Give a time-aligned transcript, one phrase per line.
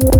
[0.00, 0.12] Merhaba,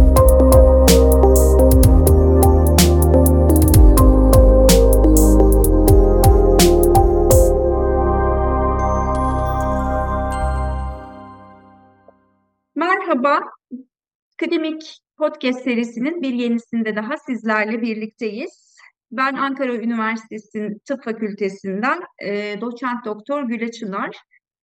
[14.35, 18.77] Akademik Podcast serisinin bir yenisinde daha sizlerle birlikteyiz.
[19.13, 24.17] Ben Ankara Üniversitesi Tıp Fakültesinden e, doçent doktor Güle Çınar.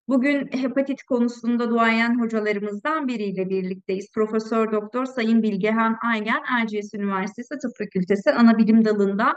[0.07, 4.11] Bugün hepatit konusunda duayen hocalarımızdan biriyle birlikteyiz.
[4.11, 9.33] Profesör Doktor Sayın Bilgehan Aygen Erciyes Üniversitesi Tıp Fakültesi Anabilim Dalı'nda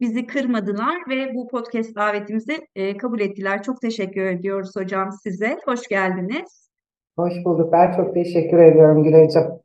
[0.00, 3.62] bizi kırmadılar ve bu podcast davetimizi e, kabul ettiler.
[3.62, 5.58] Çok teşekkür ediyoruz hocam size.
[5.64, 6.70] Hoş geldiniz.
[7.16, 7.72] Hoş bulduk.
[7.72, 9.60] Ben çok teşekkür ediyorum Gülay'cığım.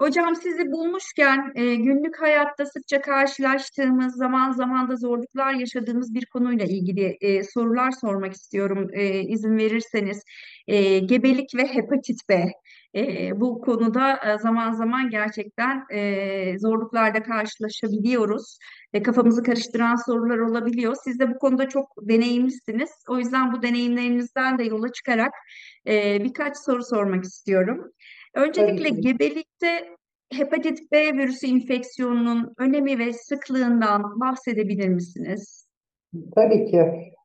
[0.00, 6.64] Hocam sizi bulmuşken e, günlük hayatta sıkça karşılaştığımız, zaman zaman da zorluklar yaşadığımız bir konuyla
[6.64, 10.22] ilgili e, sorular sormak istiyorum e, izin verirseniz.
[10.66, 12.52] E, gebelik ve hepatit B.
[12.94, 18.58] E, bu konuda e, zaman zaman gerçekten e, zorluklarla karşılaşabiliyoruz.
[18.92, 20.94] E, kafamızı karıştıran sorular olabiliyor.
[21.04, 22.90] Siz de bu konuda çok deneyimlisiniz.
[23.08, 25.32] O yüzden bu deneyimlerinizden de yola çıkarak
[25.86, 27.92] e, birkaç soru sormak istiyorum.
[28.34, 29.66] Öncelikle gebelikte
[30.32, 35.66] hepatit B virüsü enfeksiyonunun önemi ve sıklığından bahsedebilir misiniz?
[36.34, 36.76] Tabii ki.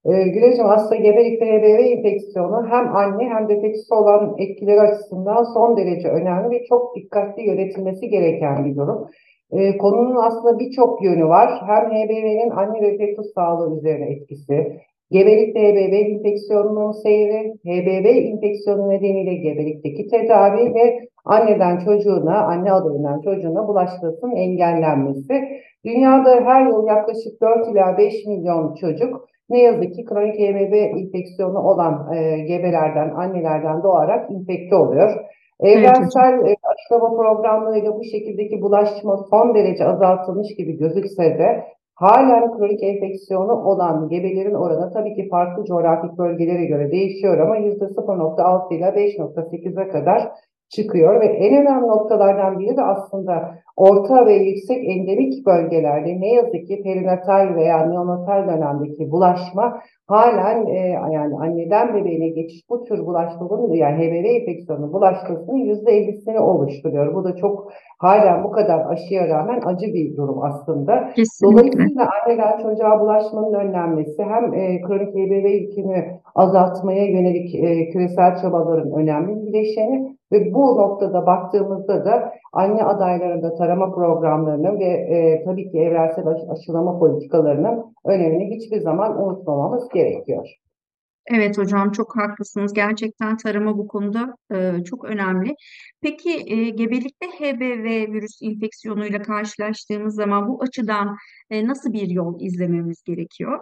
[0.05, 5.77] Ee, Gülay'cığım aslında gebelikte HBV enfeksiyonu hem anne hem de fetüs olan etkileri açısından son
[5.77, 9.07] derece önemli ve çok dikkatli yönetilmesi gereken bir durum.
[9.51, 11.61] Ee, konunun aslında birçok yönü var.
[11.67, 14.79] Hem HBV'nin anne ve fetüs sağlığı üzerine etkisi,
[15.11, 23.67] gebelikte HBV enfeksiyonunun seyri, HBV enfeksiyonu nedeniyle gebelikteki tedavi ve anneden çocuğuna, anne adayından çocuğuna
[23.67, 25.43] bulaşmasının engellenmesi.
[25.85, 31.59] Dünyada her yıl yaklaşık 4 ila 5 milyon çocuk ne yazık ki kronik HBV enfeksiyonu
[31.59, 35.11] olan e, gebelerden, annelerden doğarak infekte oluyor.
[35.59, 41.63] Evrensel e, aşılama programlarıyla bu şekildeki bulaşma son derece azaltılmış gibi gözükse de
[41.95, 48.73] halen kronik enfeksiyonu olan gebelerin oranı tabii ki farklı coğrafik bölgelere göre değişiyor ama %0.6
[48.73, 50.31] ile 5.8'e kadar
[50.69, 56.67] çıkıyor ve en önemli noktalardan biri de aslında orta ve yüksek endemik bölgelerde ne yazık
[56.67, 63.73] ki perinatal veya neonatal dönemdeki bulaşma halen e, yani anneden bebeğine geçiş bu tür bulaşmanın
[63.73, 67.15] yani HBV enfeksiyonunun bulaşmasının %50'sini oluşturuyor.
[67.15, 71.09] Bu da çok halen bu kadar aşıya rağmen acı bir durum aslında.
[71.15, 71.57] Kesinlikle.
[71.57, 76.05] Dolayısıyla anneden çocuğa bulaşmanın önlenmesi hem e, kronik HBV yükünü
[76.35, 83.55] azaltmaya yönelik e, küresel çabaların önemli bir bileşeni ve bu noktada baktığımızda da anne adaylarında
[83.55, 90.47] tarama programlarının ve e, tabii ki evrensel aşı- aşılama politikalarının önemini hiçbir zaman unutmamamız gerekiyor.
[91.27, 92.73] Evet hocam çok haklısınız.
[92.73, 95.55] Gerçekten tarama bu konuda e, çok önemli.
[96.01, 101.15] Peki e, gebelikte HBV virüs enfeksiyonuyla karşılaştığımız zaman bu açıdan
[101.49, 103.59] e, nasıl bir yol izlememiz gerekiyor?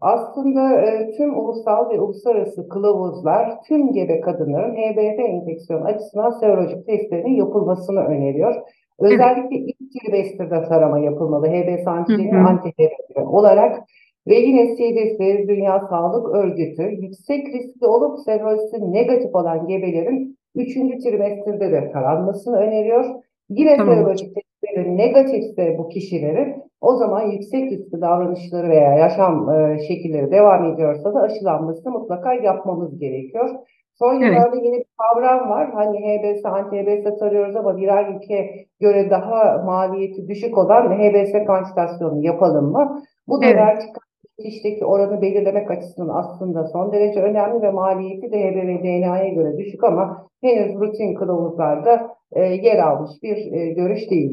[0.00, 7.36] Aslında e, tüm ulusal ve uluslararası kılavuzlar tüm gebe kadınların HBV enfeksiyonu açısından serolojik testlerinin
[7.36, 8.54] yapılmasını öneriyor.
[8.98, 13.82] Özellikle ilk trimesterde tarama yapılmalı HB antijenin anti-HBV olarak
[14.26, 20.74] ve yine CDC Dünya Sağlık Örgütü yüksek riskli olup serolojisi negatif olan gebelerin 3.
[20.74, 23.04] trimesterde de taranmasını öneriyor.
[23.48, 23.94] Yine Tamam.
[23.94, 24.36] serolojik
[24.70, 31.14] testleri negatifse bu kişilerin o zaman yüksek riskli davranışları veya yaşam e, şekilleri devam ediyorsa
[31.14, 33.50] da aşılanmasını mutlaka yapmamız gerekiyor.
[33.98, 34.32] Son Evet.
[34.32, 35.70] yıllarda yeni bir kavram var.
[35.74, 42.72] Hani HBS, anti-HBS tarıyoruz ama birer ülke göre daha maliyeti düşük olan HBS kantitasyon yapalım
[42.72, 43.02] mı?
[43.28, 43.56] Bu da Evet.
[43.56, 44.09] vertikal
[44.42, 49.84] geçişteki oranı belirlemek açısından aslında son derece önemli ve maliyeti de HBV DNA'ya göre düşük
[49.84, 54.32] ama henüz rutin kılavuzlarda e, yer almış bir e, görüş değil.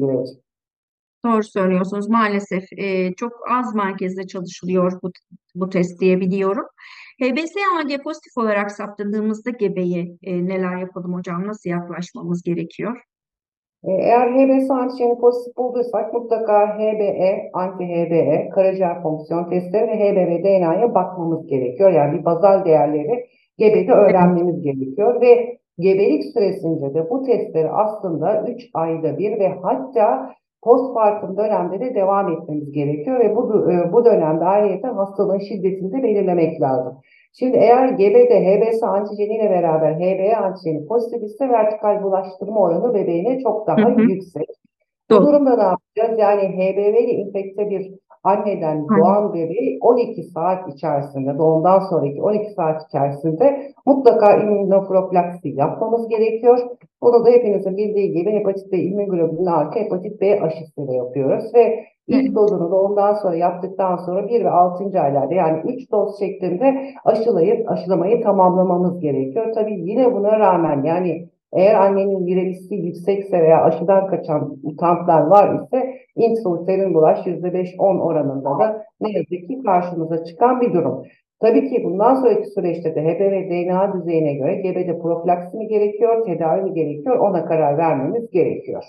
[1.24, 2.08] Doğru söylüyorsunuz.
[2.08, 5.10] Maalesef e, çok az merkezde çalışılıyor bu,
[5.54, 6.64] bu test diye biliyorum.
[7.22, 11.46] HBsAg pozitif olarak saptadığımızda gebeye e, neler yapalım hocam?
[11.46, 13.02] Nasıl yaklaşmamız gerekiyor?
[13.84, 20.94] E, Eğer HBS antijeni pozitif bulduysak mutlaka HBe, anti-HBe, karaciğer fonksiyon testleri ve HBV DNA'ya
[20.94, 21.90] bakmamız gerekiyor.
[21.90, 23.26] Yani bir bazal değerleri
[23.58, 30.34] gebede öğrenmemiz gerekiyor ve gebelik süresince de bu testleri aslında 3 ayda bir ve hatta
[30.62, 36.02] postpartum dönemde de devam etmemiz gerekiyor ve bu, e, bu dönemde ayrıca hastalığın şiddetini de
[36.02, 37.00] belirlemek lazım.
[37.38, 43.66] Şimdi eğer gebede HBs antijeniyle beraber HBe antijeni pozitif ise vertikal bulaştırma oranı bebeğine çok
[43.66, 44.00] daha Hı hı.
[44.02, 44.57] yüksek.
[45.10, 46.18] Bu durumda ne yapacağız?
[46.18, 47.92] Yani HBV ile infekte bir
[48.24, 56.58] anneden doğan bebeği 12 saat içerisinde, doğumdan sonraki 12 saat içerisinde mutlaka immünoprofilaksi yapmamız gerekiyor.
[57.02, 62.34] Bunu da hepinizin bildiği gibi hepatit B immünoglobulin artı hepatit B aşısıyla yapıyoruz ve ilk
[62.34, 65.00] dozunu doğumdan sonra yaptıktan sonra 1 ve 6.
[65.00, 69.52] aylarda yani 3 doz şeklinde aşılayıp aşılamayı tamamlamamız gerekiyor.
[69.54, 75.94] Tabii yine buna rağmen yani eğer annenin viralisti yüksekse veya aşıdan kaçan mutantlar var ise
[76.16, 81.02] intrauterin bulaş %5-10 oranında da ne yazık ki karşımıza çıkan bir durum.
[81.40, 86.26] Tabii ki bundan sonraki süreçte de HB ve DNA düzeyine göre gebede profilaksi mi gerekiyor,
[86.26, 88.84] tedavi mi gerekiyor ona karar vermemiz gerekiyor.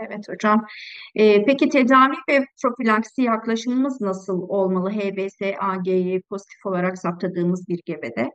[0.00, 0.66] Evet hocam.
[1.14, 8.30] Ee, peki tedavi ve profilaksi yaklaşımımız nasıl olmalı HBS, AG'yi pozitif olarak saptadığımız bir gebede?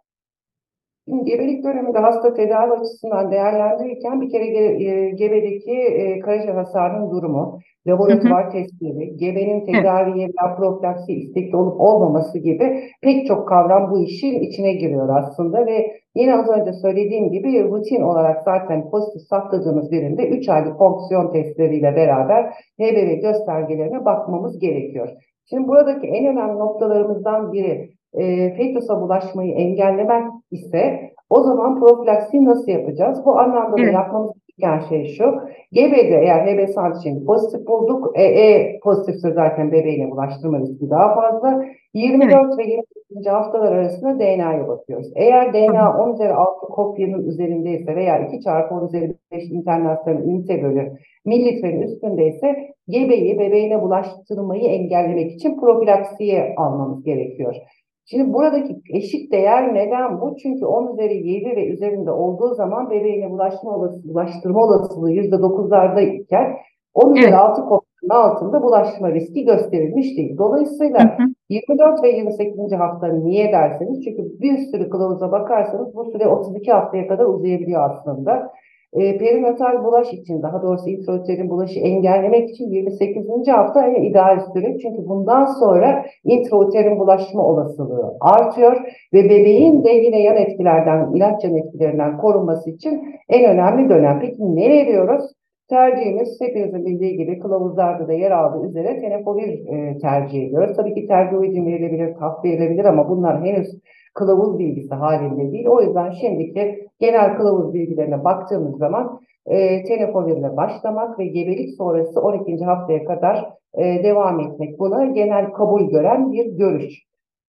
[1.10, 7.12] Şimdi gebelik döneminde hasta tedavi açısından değerlendirirken bir kere ge e, gebedeki e, karaciğer hasarının
[7.12, 14.00] durumu, laboratuvar testleri, gebenin tedaviye veya profilaksi istekli olup olmaması gibi pek çok kavram bu
[14.00, 19.92] işin içine giriyor aslında ve yine az önce söylediğim gibi rutin olarak zaten pozitif saptadığımız
[19.92, 22.44] birinde 3 aylık fonksiyon testleriyle beraber
[22.80, 25.10] HBV göstergelerine bakmamız gerekiyor.
[25.50, 32.72] Şimdi buradaki en önemli noktalarımızdan biri e, fetüse bulaşmayı engellemek ise o zaman profilaksi nasıl
[32.72, 33.26] yapacağız?
[33.26, 33.88] Bu anlamda evet.
[33.88, 35.24] da yapmamız gereken şey şu.
[35.72, 36.70] Gebede eğer HB
[37.00, 38.12] için pozitif bulduk.
[38.20, 41.66] EE pozitifse zaten bebeğine bulaştırma riski daha fazla.
[41.94, 42.58] 24 evet.
[42.58, 43.28] ve 28.
[43.28, 45.12] haftalar arasında DNA'ya bakıyoruz.
[45.16, 50.64] Eğer DNA 10 üzeri 6 kopyanın üzerindeyse veya 2 çarpı 10 üzeri 5 internasyonel ünite
[50.64, 50.92] bölü
[51.26, 52.56] mililitrenin üstündeyse
[52.88, 57.56] gebeyi bebeğine bulaştırmayı engellemek için profilaksiye almamız gerekiyor.
[58.06, 60.36] Şimdi buradaki eşik değer neden bu?
[60.44, 66.56] Çünkü 10 üzeri 7 ve üzerinde olduğu zaman bebeğine bulaşma olasılığı, bulaştırma olasılığı %9'larda iken
[66.94, 67.40] 10 üzeri evet.
[67.40, 70.38] 6 kopyanın altında bulaşma riski gösterilmiş değil.
[70.38, 71.28] Dolayısıyla hı hı.
[71.50, 72.72] 24 ve 28.
[72.72, 78.52] hafta niye derseniz çünkü bir sürü kılavuza bakarsanız bu süre 32 haftaya kadar uzayabiliyor aslında.
[78.96, 83.48] E, perinatal bulaş için daha doğrusu intrauterin bulaşı engellemek için 28.
[83.48, 84.78] hafta en ideal süre.
[84.82, 88.78] Çünkü bundan sonra intrauterin bulaşma olasılığı artıyor
[89.14, 94.20] ve bebeğin de yine yan etkilerden, ilaç yan etkilerinden korunması için en önemli dönem.
[94.22, 95.26] Peki ne veriyoruz?
[95.70, 100.78] Tercihimiz hepinizin bildiği gibi kılavuzlarda da yer aldığı üzere tenofovir e, tercih ediyoruz.
[100.78, 103.68] Tabii ki tergoidin verilebilir, tap verilebilir ama bunlar henüz
[104.16, 105.68] kılavuz bilgisi halinde değil.
[105.68, 112.66] O yüzden şimdiki genel kılavuz bilgilerine baktığımız zaman e, tenefovirle başlamak ve gebelik sonrası 12.
[112.66, 114.80] haftaya kadar e, devam etmek.
[114.80, 117.06] Buna genel kabul gören bir görüş.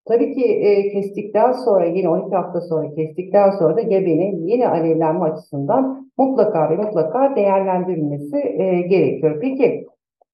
[0.09, 5.25] Tabii ki e, kestikten sonra yine 12 hafta sonra kestikten sonra da gebenin yine alevlenme
[5.25, 9.39] açısından mutlaka ve mutlaka değerlendirilmesi e, gerekiyor.
[9.41, 9.87] Peki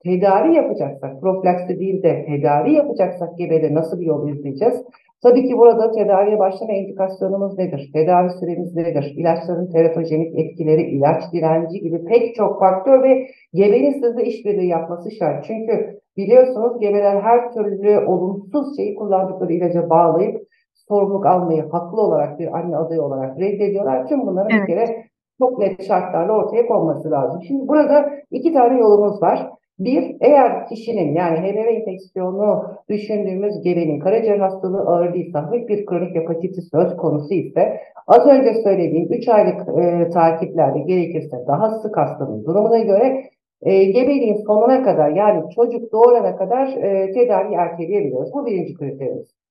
[0.04, 4.84] tedavi yapacaksak, profilaksi değil de tedavi yapacaksak gebede nasıl bir yol izleyeceğiz?
[5.22, 7.90] Tabii ki burada tedaviye başlama indikasyonumuz nedir?
[7.92, 9.14] Tedavi süremiz nedir?
[9.16, 15.44] İlaçların teratojenik etkileri, ilaç direnci gibi pek çok faktör ve gebenin sizde işbirliği yapması şart.
[15.44, 20.42] Çünkü biliyorsunuz gebeler her türlü olumsuz şeyi kullandıkları ilaca bağlayıp
[20.88, 24.06] sorumluluk almayı haklı olarak bir anne adayı olarak reddediyorlar.
[24.06, 24.68] Tüm bunların evet.
[24.68, 25.04] bir kere
[25.38, 27.42] çok net şartlarla ortaya konması lazım.
[27.48, 29.50] Şimdi burada iki tane yolumuz var.
[29.84, 36.14] Bir, eğer kişinin yani HPV enfeksiyonu düşündüğümüz gebenin karaciğer hastalığı ağır değilse, hafif bir kronik
[36.14, 42.44] hepatitis söz konusu ise az önce söylediğim 3 aylık e, takiplerde gerekirse daha sık hastanın
[42.44, 43.24] durumuna göre
[43.62, 48.34] e, gebeliğin sonuna kadar yani çocuk doğurana kadar e, tedavi erteleyebiliyoruz.
[48.34, 49.41] Bu birinci kriterimiz.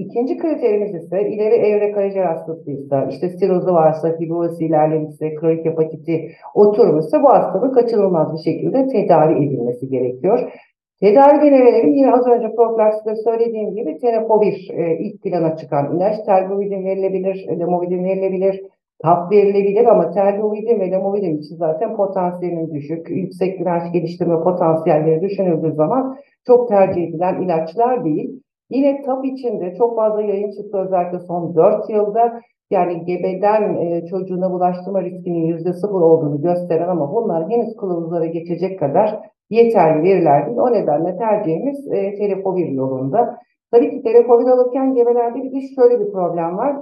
[0.00, 7.22] İkinci kriterimiz ise ileri evre karaciğer hastalığıysa, işte stirozu varsa, fibrozi ilerlemişse, kronik hepatiti oturmuşsa
[7.22, 10.52] bu hastalığın kaçınılmaz bir şekilde tedavi edilmesi gerekiyor.
[11.00, 16.84] Tedavi denemelerin yine az önce profilakside söylediğim gibi tenofovir e, ilk plana çıkan ilaç tergovidin
[16.84, 18.62] verilebilir, lemovidin verilebilir,
[19.02, 25.72] tap verilebilir ama tergovidin ve lemovidin için zaten potansiyelinin düşük, yüksek direnç geliştirme potansiyelleri düşünüldüğü
[25.72, 26.16] zaman
[26.46, 28.40] çok tercih edilen ilaçlar değil.
[28.70, 34.52] Yine TAP içinde çok fazla yayın çıktı özellikle son 4 yılda yani gebeden e, çocuğuna
[34.52, 40.58] bulaştırma riskinin yüzde sıfır olduğunu gösteren ama bunlar henüz kılavuzlara geçecek kadar yeterli veriler değil.
[40.58, 43.38] O nedenle tercihimiz e, telefovir yolunda.
[43.70, 46.76] Tabii ki telefovir alırken gebelerde bir de şöyle bir problem var.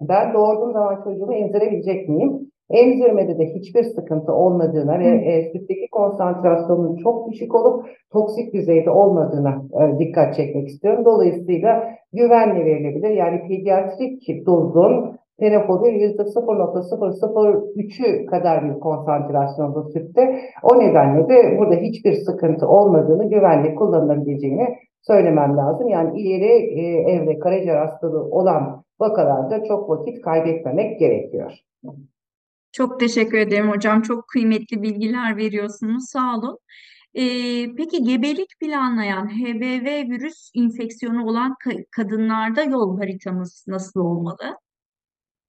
[0.00, 2.50] Ben doğurduğum zaman çocuğumu emzirebilecek miyim?
[2.70, 9.62] Emzirmede de hiçbir sıkıntı olmadığına ve e, sütteki konsantrasyonun çok düşük olup toksik düzeyde olmadığına
[9.80, 11.04] e, dikkat çekmek istiyorum.
[11.04, 13.10] Dolayısıyla güvenle verilebilir.
[13.10, 20.40] Yani pediatrik dozun tenofovir %0.003'ü kadar bir konsantrasyonda sütte.
[20.62, 24.68] O nedenle de burada hiçbir sıkıntı olmadığını, güvenli kullanılabileceğini
[25.02, 25.88] söylemem lazım.
[25.88, 31.52] Yani ileri e, evre karaciğer hastalığı olan vakalarda çok vakit kaybetmemek gerekiyor.
[32.72, 34.02] Çok teşekkür ederim hocam.
[34.02, 36.04] Çok kıymetli bilgiler veriyorsunuz.
[36.08, 36.58] Sağ olun.
[37.14, 37.22] Ee,
[37.76, 44.58] peki gebelik planlayan HBV virüs enfeksiyonu olan ka- kadınlarda yol haritamız nasıl olmalı?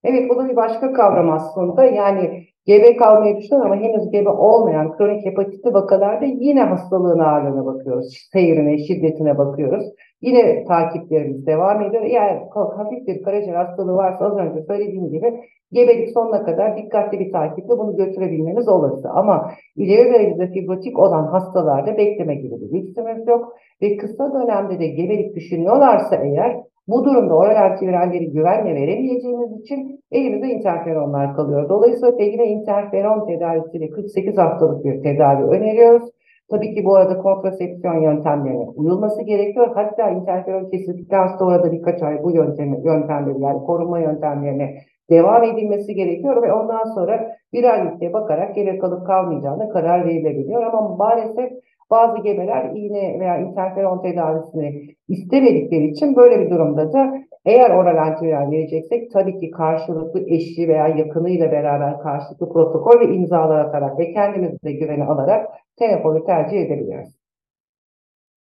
[0.04, 1.84] Evet bu da bir başka kavram aslında.
[1.84, 8.28] Yani gebe kalmayı düşünen ama henüz gebe olmayan kronik hepatitli vakalarda yine hastalığın ağırlığına bakıyoruz.
[8.32, 9.84] Seyrine, şiddetine bakıyoruz.
[10.20, 12.02] Yine takiplerimiz devam ediyor.
[12.02, 15.34] Eğer hafif bir karaciğer hastalığı varsa az önce söylediğim gibi
[15.72, 19.10] gebelik sonuna kadar dikkatli bir takiple bunu götürebilmeniz olası.
[19.10, 23.52] Ama ileri derecede fibrotik olan hastalarda bekleme gibi bir lüksümüz yok.
[23.82, 26.56] Ve kısa dönemde de gebelik düşünüyorlarsa eğer
[26.88, 31.68] bu durumda oral antiviralleri güvenle veremeyeceğimiz için elimizde interferonlar kalıyor.
[31.68, 36.10] Dolayısıyla pegine interferon tedavisiyle 48 haftalık bir tedavi öneriyoruz.
[36.50, 39.70] Tabii ki bu arada kontrasepsiyon yöntemlerine uyulması gerekiyor.
[39.74, 44.74] Hatta interferon kesildikten sonra da birkaç ay bu yöntemi, yöntemleri yani korunma yöntemlerine
[45.12, 50.62] devam edilmesi gerekiyor ve ondan sonra virallikte bakarak gebe kalıp kalmayacağına karar verilebiliyor.
[50.62, 51.52] Ama maalesef
[51.90, 57.14] bazı gebeler iğne veya interferon tedavisini istemedikleri için böyle bir durumda da
[57.44, 63.64] eğer oral antiviral vereceksek tabii ki karşılıklı eşi veya yakınıyla beraber karşılıklı protokol ve imzalar
[63.64, 67.22] atarak ve kendimizi de güvene alarak telefonu tercih edebiliyoruz.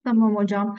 [0.05, 0.77] Tamam hocam.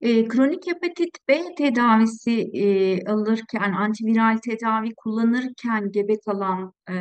[0.00, 2.64] E, kronik hepatit B tedavisi e,
[3.12, 6.94] alırken, antiviral tedavi kullanırken gebe kalan e,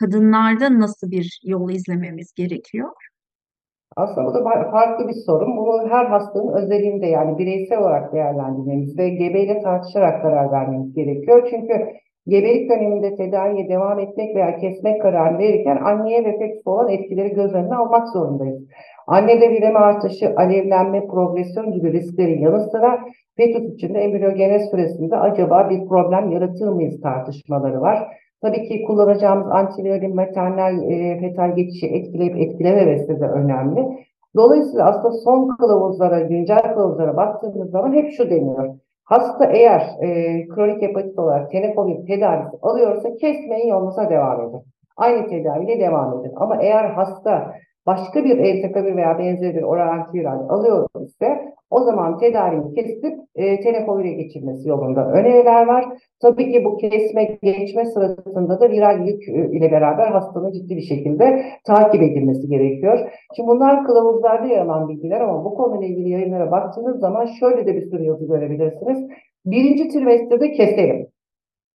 [0.00, 2.90] kadınlarda nasıl bir yol izlememiz gerekiyor?
[3.96, 5.56] Aslında bu da farklı bir sorun.
[5.56, 11.48] Bunu her hastanın özelinde yani bireysel olarak değerlendirmemiz ve gebeyle tartışarak karar vermemiz gerekiyor.
[11.50, 11.74] Çünkü
[12.26, 17.54] gebelik döneminde tedaviye devam etmek veya kesmek kararı verirken anneye ve fetus olan etkileri göz
[17.54, 18.62] önüne almak zorundayız.
[19.06, 23.00] Annede üreme artışı, alevlenme, progresyon gibi risklerin yanı sıra
[23.36, 28.08] fetus içinde embriyogenez süresinde acaba bir problem yaratır mıyız tartışmaları var.
[28.42, 33.86] Tabii ki kullanacağımız antiviral maternal e, fetal geçişi etkileyip etkilememesi de önemli.
[34.36, 38.74] Dolayısıyla aslında son kılavuzlara, güncel kılavuzlara baktığımız zaman hep şu deniyor.
[39.04, 40.08] Hasta eğer e,
[40.48, 44.60] kronik hepatit olarak tenofovir tedavisi alıyorsa kesmeyin yolunuza devam edin.
[44.96, 46.32] Aynı tedaviyle devam edin.
[46.36, 47.54] Ama eğer hasta
[47.86, 53.60] başka bir eltekabir veya benzeri bir oral antiviral alıyor ise o zaman tedavini kesip e,
[53.60, 55.84] tenofovire geçirmesi yolunda öneriler var.
[56.22, 60.82] Tabii ki bu kesme geçme sırasında da viral yük e, ile beraber hastanın ciddi bir
[60.82, 62.98] şekilde takip edilmesi gerekiyor.
[63.36, 67.74] Şimdi bunlar kılavuzlarda yer alan bilgiler ama bu konuyla ilgili yayınlara baktığınız zaman şöyle de
[67.76, 68.98] bir sürü yazı görebilirsiniz.
[69.46, 71.06] Birinci trimesterde keselim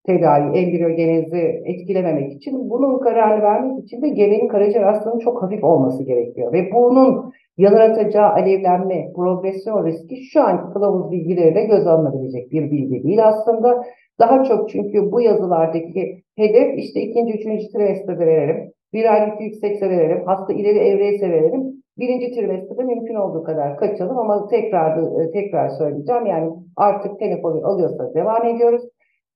[0.07, 6.03] tedavi, embriyogenezi etkilememek için bunun kararını vermek için de gebenin karaciğer hastalığının çok hafif olması
[6.03, 6.53] gerekiyor.
[6.53, 13.27] Ve bunun yaratacağı alevlenme, progresyon riski şu anki kılavuz bilgileriyle göz alınabilecek bir bilgi değil
[13.27, 13.83] aslında.
[14.19, 18.71] Daha çok çünkü bu yazılardaki hedef işte ikinci, üçüncü trimesterde verelim.
[18.93, 20.23] Virallik yüksekse verelim.
[20.25, 21.63] Hasta ileri evreyse verelim.
[21.97, 24.99] Birinci trimesterde mümkün olduğu kadar kaçalım ama tekrar
[25.33, 26.25] tekrar söyleyeceğim.
[26.25, 28.81] Yani artık tenofovir alıyorsa devam ediyoruz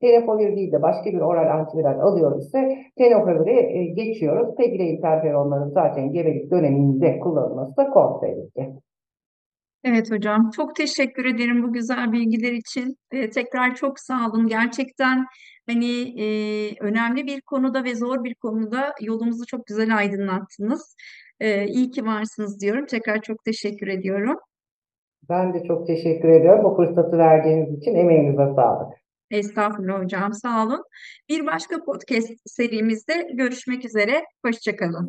[0.02, 4.56] tenofovir değil de başka bir oral antiviral alıyor ise tenofoviri e, geçiyoruz.
[4.56, 8.74] Pegile interferonların zaten gebelik döneminde kullanılması da kontraindike.
[9.84, 12.96] Evet hocam, çok teşekkür ederim bu güzel bilgiler için.
[13.12, 14.48] Ee, tekrar çok sağ olun.
[14.48, 15.26] Gerçekten
[15.68, 16.26] hani e,
[16.82, 20.96] önemli bir konuda ve zor bir konuda yolumuzu çok güzel aydınlattınız.
[21.40, 22.86] Ee, iyi ki varsınız diyorum.
[22.86, 24.38] Tekrar çok teşekkür ediyorum.
[25.30, 26.64] Ben de çok teşekkür ediyorum.
[26.64, 28.94] Bu fırsatı verdiğiniz için emeğinize sağlık.
[29.32, 30.84] Estağfurullah hocam, sağ olun.
[31.30, 34.24] Bir başka podcast serimizde görüşmek üzere.
[34.46, 35.08] Hoşçakalın.